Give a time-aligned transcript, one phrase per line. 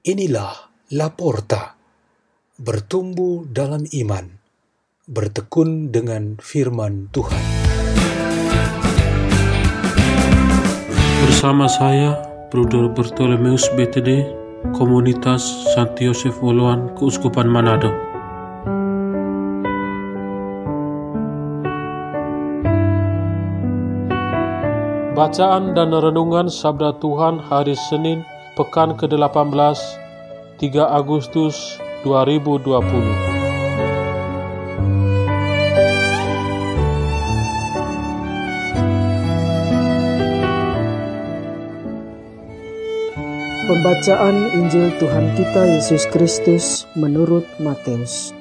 [0.00, 1.76] Inilah Laporta,
[2.56, 4.32] bertumbuh dalam iman,
[5.04, 7.44] bertekun dengan firman Tuhan.
[11.20, 12.16] Bersama saya,
[12.48, 14.24] Bruder Bartolomeus BTD,
[14.72, 15.44] Komunitas
[15.76, 17.92] Santi Yosef Woluan, Keuskupan Manado.
[25.12, 28.24] Bacaan dan Renungan Sabda Tuhan hari Senin,
[28.58, 29.78] Pekan ke-18,
[30.58, 32.82] 3 Agustus 2020.
[43.70, 48.34] Pembacaan Injil Tuhan kita Yesus Kristus menurut Matius.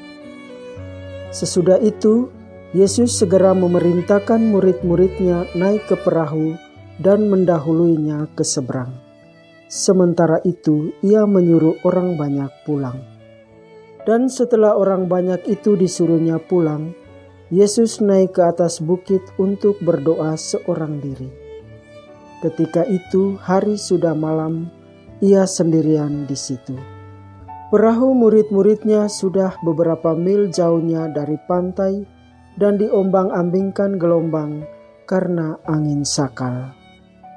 [1.29, 2.33] Sesudah itu,
[2.73, 6.57] Yesus segera memerintahkan murid-muridnya naik ke perahu
[6.97, 9.08] dan mendahuluinya ke seberang.
[9.69, 12.97] Sementara itu, ia menyuruh orang banyak pulang.
[14.01, 16.97] Dan setelah orang banyak itu disuruhnya pulang,
[17.53, 21.29] Yesus naik ke atas bukit untuk berdoa seorang diri.
[22.41, 24.73] Ketika itu, hari sudah malam,
[25.21, 26.73] ia sendirian di situ.
[27.69, 32.01] Perahu murid-muridnya sudah beberapa mil jauhnya dari pantai
[32.57, 34.65] dan diombang-ambingkan gelombang
[35.05, 36.73] karena angin sakal.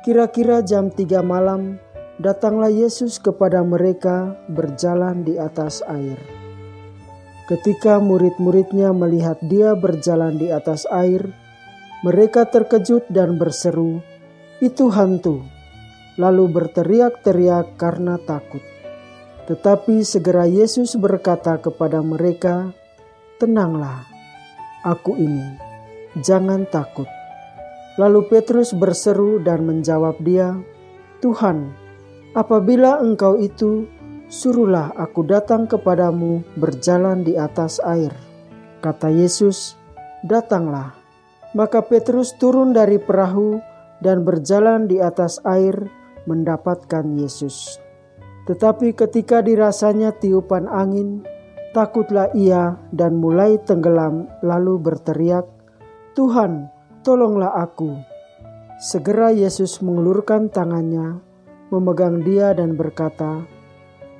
[0.09, 1.77] Kira-kira jam tiga malam,
[2.23, 6.15] datanglah Yesus kepada mereka berjalan di atas air.
[7.51, 11.35] Ketika murid-muridnya melihat dia berjalan di atas air,
[12.07, 13.99] mereka terkejut dan berseru,
[14.63, 15.43] "Itu hantu!"
[16.15, 18.63] lalu berteriak-teriak karena takut.
[19.51, 22.71] Tetapi segera Yesus berkata kepada mereka,
[23.43, 24.07] "Tenanglah,
[24.87, 25.59] Aku ini,
[26.23, 27.11] jangan takut."
[27.99, 30.55] Lalu Petrus berseru dan menjawab dia,
[31.19, 31.82] "Tuhan,
[32.33, 33.89] apabila Engkau itu,
[34.29, 38.13] suruhlah aku datang kepadamu berjalan di atas air."
[38.81, 39.77] Kata Yesus,
[40.25, 40.97] "Datanglah."
[41.53, 43.61] Maka Petrus turun dari perahu
[44.01, 45.77] dan berjalan di atas air
[46.25, 47.77] mendapatkan Yesus.
[48.49, 51.23] Tetapi ketika dirasanya tiupan angin,
[51.77, 55.47] takutlah ia dan mulai tenggelam lalu berteriak,
[56.19, 56.73] "Tuhan,
[57.07, 57.95] tolonglah aku!"
[58.83, 61.23] Segera Yesus mengulurkan tangannya,
[61.73, 63.49] memegang dia dan berkata,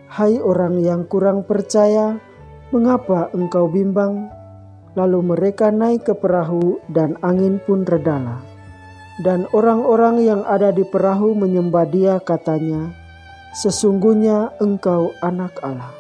[0.09, 2.17] "Hai orang yang kurang percaya,
[2.73, 4.33] mengapa engkau bimbang?"
[4.97, 8.45] Lalu mereka naik ke perahu dan angin pun redalah.
[9.21, 12.93] Dan orang-orang yang ada di perahu menyembah dia katanya,
[13.53, 15.93] Sesungguhnya engkau anak Allah.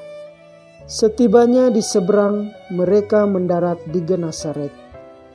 [0.88, 4.72] Setibanya di seberang, mereka mendarat di Genasaret.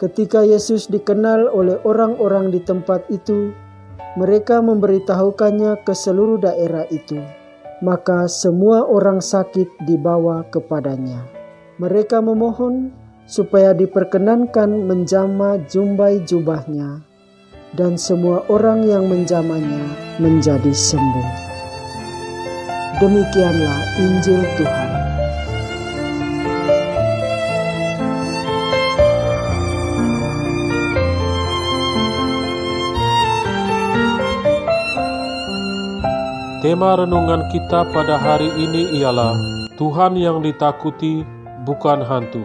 [0.02, 3.54] Ketika Yesus dikenal oleh orang-orang di tempat itu,
[4.18, 7.22] mereka memberitahukannya ke seluruh daerah itu.
[7.86, 11.22] Maka semua orang sakit dibawa kepadanya.
[11.78, 12.90] Mereka memohon
[13.30, 17.06] supaya diperkenankan menjama jumbai jubahnya
[17.78, 19.84] dan semua orang yang menjamanya
[20.18, 21.30] menjadi sembuh.
[22.98, 24.97] Demikianlah Injil Tuhan.
[36.68, 39.32] Tema renungan kita pada hari ini ialah
[39.80, 41.24] Tuhan yang ditakuti
[41.64, 42.44] bukan hantu.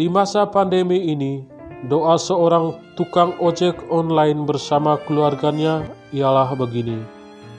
[0.00, 1.44] Di masa pandemi ini,
[1.92, 7.04] Doa seorang tukang ojek online bersama keluarganya ialah begini.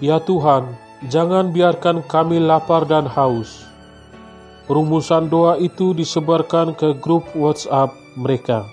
[0.01, 0.73] Ya Tuhan,
[1.13, 3.61] jangan biarkan kami lapar dan haus.
[4.65, 8.65] Rumusan doa itu disebarkan ke grup WhatsApp mereka.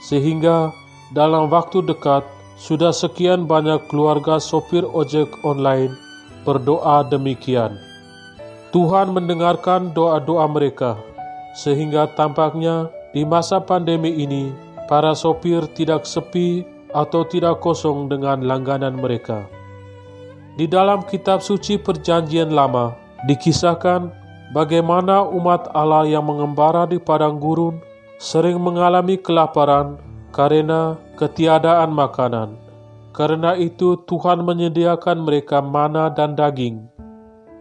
[0.00, 0.72] Sehingga
[1.12, 2.24] dalam waktu dekat
[2.56, 6.05] sudah sekian banyak keluarga sopir ojek online
[6.46, 7.74] berdoa demikian.
[8.70, 10.94] Tuhan mendengarkan doa-doa mereka,
[11.58, 14.54] sehingga tampaknya di masa pandemi ini
[14.86, 16.62] para sopir tidak sepi
[16.94, 19.42] atau tidak kosong dengan langganan mereka.
[20.56, 22.96] Di dalam kitab suci Perjanjian Lama
[23.28, 24.08] dikisahkan
[24.56, 27.76] bagaimana umat Allah yang mengembara di padang gurun
[28.16, 30.00] sering mengalami kelaparan
[30.32, 32.65] karena ketiadaan makanan.
[33.16, 36.84] Karena itu Tuhan menyediakan mereka mana dan daging.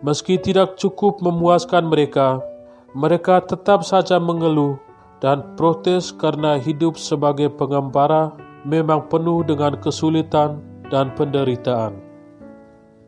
[0.04, 2.44] Meski tidak cukup memuaskan mereka,
[2.92, 4.76] mereka tetap saja mengeluh
[5.24, 8.36] dan protes karena hidup sebagai pengembara
[8.68, 10.60] memang penuh dengan kesulitan
[10.92, 11.96] dan penderitaan.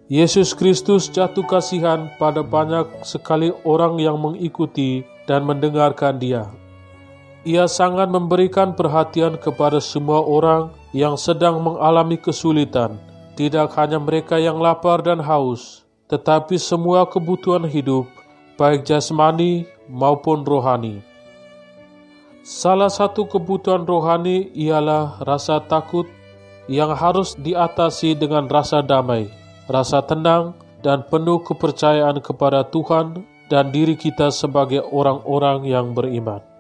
[0.08, 6.48] Yesus Kristus jatuh kasihan pada banyak sekali orang yang mengikuti dan mendengarkan Dia.
[7.48, 13.00] Ia sangat memberikan perhatian kepada semua orang yang sedang mengalami kesulitan,
[13.40, 18.04] tidak hanya mereka yang lapar dan haus, tetapi semua kebutuhan hidup,
[18.60, 21.00] baik jasmani maupun rohani.
[22.44, 26.12] Salah satu kebutuhan rohani ialah rasa takut
[26.68, 29.32] yang harus diatasi dengan rasa damai,
[29.72, 30.52] rasa tenang,
[30.84, 36.57] dan penuh kepercayaan kepada Tuhan dan diri kita sebagai orang-orang yang beriman.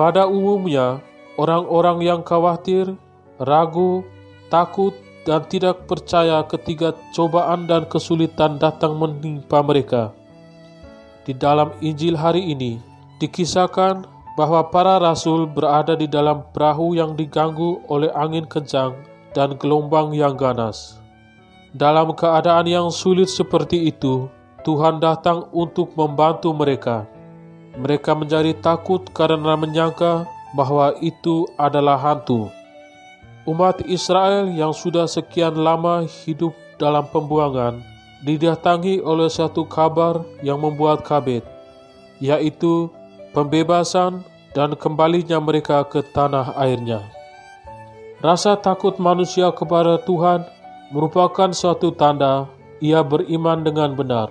[0.00, 1.04] Pada umumnya,
[1.36, 2.96] orang-orang yang khawatir,
[3.36, 4.00] ragu,
[4.48, 4.96] takut,
[5.28, 10.08] dan tidak percaya ketika cobaan dan kesulitan datang menimpa mereka.
[11.28, 12.80] Di dalam Injil hari ini,
[13.20, 14.08] dikisahkan
[14.40, 18.96] bahwa para rasul berada di dalam perahu yang diganggu oleh angin kencang
[19.36, 20.96] dan gelombang yang ganas.
[21.76, 24.32] Dalam keadaan yang sulit seperti itu,
[24.64, 27.04] Tuhan datang untuk membantu mereka.
[27.78, 32.50] Mereka menjadi takut karena menyangka bahwa itu adalah hantu.
[33.46, 37.80] Umat Israel yang sudah sekian lama hidup dalam pembuangan
[38.20, 41.40] didatangi oleh satu kabar yang membuat kabet,
[42.20, 42.92] yaitu
[43.32, 44.20] pembebasan
[44.52, 47.00] dan kembalinya mereka ke tanah airnya.
[48.20, 50.44] Rasa takut manusia kepada Tuhan
[50.92, 52.44] merupakan suatu tanda
[52.84, 54.28] ia beriman dengan benar.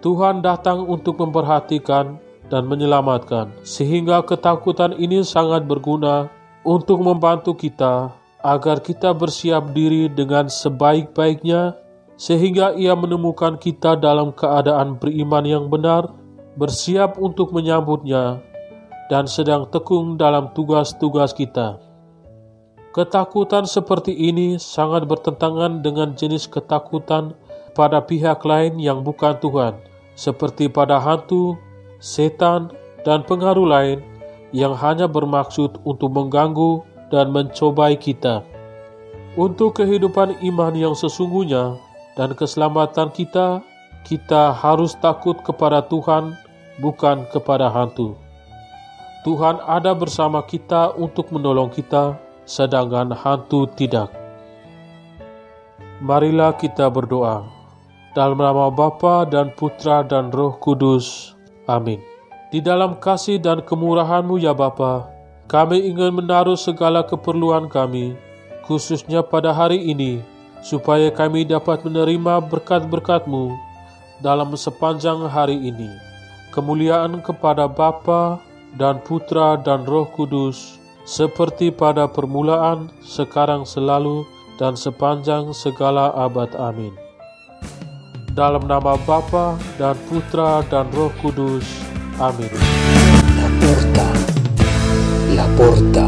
[0.00, 6.26] Tuhan datang untuk memperhatikan dan menyelamatkan, sehingga ketakutan ini sangat berguna
[6.66, 8.12] untuk membantu kita
[8.42, 11.78] agar kita bersiap diri dengan sebaik-baiknya,
[12.20, 16.10] sehingga Ia menemukan kita dalam keadaan beriman yang benar,
[16.58, 18.42] bersiap untuk menyambutnya,
[19.08, 21.80] dan sedang tekung dalam tugas-tugas kita.
[22.90, 27.38] Ketakutan seperti ini sangat bertentangan dengan jenis ketakutan
[27.70, 29.78] pada pihak lain yang bukan Tuhan,
[30.18, 31.54] seperti pada hantu,
[32.00, 32.72] setan,
[33.04, 33.98] dan pengaruh lain
[34.50, 38.42] yang hanya bermaksud untuk mengganggu dan mencobai kita.
[39.38, 41.78] Untuk kehidupan iman yang sesungguhnya
[42.18, 43.62] dan keselamatan kita,
[44.02, 46.34] kita harus takut kepada Tuhan,
[46.82, 48.18] bukan kepada hantu.
[49.22, 52.16] Tuhan ada bersama kita untuk menolong kita,
[52.48, 54.10] sedangkan hantu tidak.
[56.00, 57.44] Marilah kita berdoa.
[58.16, 61.36] Dalam nama Bapa dan Putra dan Roh Kudus.
[61.70, 62.02] Amin.
[62.50, 65.06] Di dalam kasih dan kemurahan-Mu ya Bapa,
[65.46, 68.18] kami ingin menaruh segala keperluan kami,
[68.66, 70.18] khususnya pada hari ini,
[70.58, 73.54] supaya kami dapat menerima berkat-berkat-Mu
[74.18, 75.90] dalam sepanjang hari ini.
[76.50, 78.42] Kemuliaan kepada Bapa
[78.74, 84.26] dan Putra dan Roh Kudus, seperti pada permulaan, sekarang selalu,
[84.58, 86.52] dan sepanjang segala abad.
[86.58, 86.92] Amin.
[88.30, 91.66] Dalam nama Bapa dan Putra dan Roh Kudus.
[92.22, 92.52] Amin.
[93.34, 94.06] La porta,
[95.34, 96.06] la porta,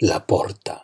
[0.00, 0.80] la porta.